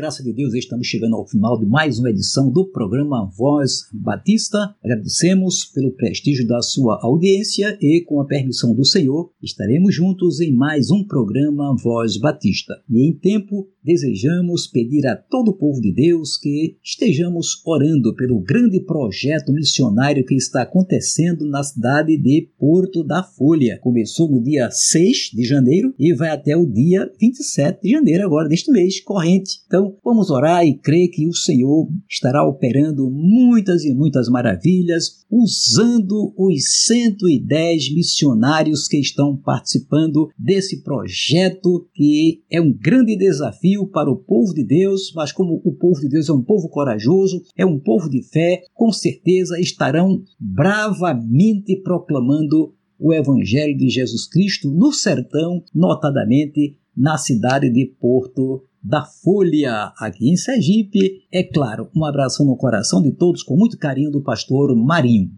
Graça 0.03 0.21
de 0.21 0.33
Deus, 0.33 0.53
estamos 0.55 0.89
chegando 0.89 1.15
ao 1.15 1.25
final 1.25 1.57
de 1.57 1.65
mais 1.65 2.01
uma 2.01 2.11
edição 2.11 2.51
do 2.51 2.65
programa 2.65 3.31
Voz 3.39 3.89
Batista. 3.93 4.75
Agradecemos 4.83 5.65
pelo 5.65 5.93
prestígio 5.93 6.45
da 6.45 6.61
sua 6.61 6.99
audiência 7.01 7.79
e, 7.81 8.01
com 8.01 8.21
a 8.21 8.25
permissão 8.25 8.75
do 8.75 8.85
Senhor, 8.85 9.31
estaremos 9.41 9.95
juntos 9.95 10.41
em 10.41 10.53
mais 10.53 10.91
um 10.91 11.05
programa 11.05 11.77
Voz 11.77 12.17
Batista. 12.17 12.75
E 12.91 13.07
em 13.07 13.13
tempo, 13.13 13.69
desejamos 13.85 14.67
pedir 14.67 15.07
a 15.07 15.15
todo 15.15 15.53
o 15.53 15.57
povo 15.57 15.81
de 15.81 15.93
Deus 15.93 16.37
que 16.37 16.77
estejamos 16.83 17.63
orando 17.65 18.13
pelo 18.17 18.41
grande 18.41 18.81
projeto 18.81 19.53
missionário 19.53 20.25
que 20.25 20.35
está 20.35 20.63
acontecendo 20.63 21.47
na 21.47 21.63
cidade 21.63 22.17
de 22.17 22.49
Porto 22.59 23.05
da 23.05 23.23
Folha. 23.23 23.79
Começou 23.81 24.29
no 24.29 24.43
dia 24.43 24.69
6 24.69 25.31
de 25.33 25.45
janeiro 25.45 25.95
e 25.97 26.13
vai 26.13 26.31
até 26.31 26.57
o 26.57 26.67
dia 26.67 27.09
27 27.21 27.83
de 27.83 27.91
janeiro 27.91 28.25
agora 28.25 28.49
deste 28.49 28.73
mês 28.73 29.01
corrente. 29.01 29.61
Então, 29.69 29.92
vamos 30.05 30.31
orar 30.31 30.65
e 30.65 30.77
crer 30.77 31.09
que 31.09 31.27
o 31.27 31.35
Senhor 31.35 31.89
estará 32.09 32.47
operando 32.47 33.11
muitas 33.11 33.85
e 33.85 33.95
muitas 33.95 34.29
maravilhas, 34.29 35.25
usando 35.31 36.33
os 36.37 36.87
110 36.87 37.95
missionários 37.95 38.87
que 38.87 38.99
estão 38.99 39.37
participando 39.37 40.29
desse 40.39 40.83
projeto 40.83 41.89
que 41.95 42.43
é 42.51 42.61
um 42.61 42.73
grande 42.73 43.17
desafio 43.17 43.87
para 43.87 44.11
o 44.11 44.17
povo 44.17 44.53
de 44.53 44.65
Deus, 44.65 45.13
mas 45.15 45.33
como 45.33 45.61
o 45.65 45.73
povo 45.73 46.01
de 46.01 46.09
Deus 46.09 46.29
é 46.29 46.33
um 46.33 46.43
povo 46.43 46.69
corajoso, 46.69 47.43
é 47.57 47.65
um 47.65 47.79
povo 47.79 48.09
de 48.09 48.23
fé, 48.23 48.63
com 48.75 48.93
certeza 48.93 49.59
estarão 49.59 50.23
bravamente 50.39 51.77
proclamando 51.83 52.75
o 52.99 53.13
Evangelho 53.13 53.77
de 53.77 53.89
Jesus 53.89 54.29
Cristo 54.29 54.71
no 54.71 54.93
sertão, 54.93 55.63
notadamente 55.75 56.77
na 56.97 57.17
cidade 57.17 57.71
de 57.71 57.87
Porto 57.99 58.65
da 58.83 59.05
Folha, 59.05 59.93
aqui 59.99 60.31
em 60.31 60.37
Sergipe. 60.37 61.23
É 61.33 61.43
claro, 61.43 61.89
um 61.95 62.05
abraço 62.05 62.45
no 62.45 62.57
coração 62.57 63.01
de 63.01 63.13
todos, 63.13 63.43
com 63.43 63.57
muito 63.57 63.79
carinho, 63.79 64.11
do 64.11 64.23
pastor 64.23 64.75
Marinho. 64.75 65.31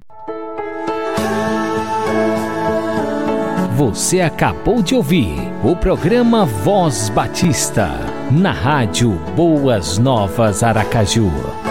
Você 3.76 4.20
acabou 4.20 4.82
de 4.82 4.94
ouvir 4.94 5.34
o 5.64 5.74
programa 5.74 6.46
Voz 6.46 7.08
Batista, 7.08 7.88
na 8.30 8.52
rádio 8.52 9.12
Boas 9.34 9.98
Novas 9.98 10.62
Aracaju. 10.62 11.63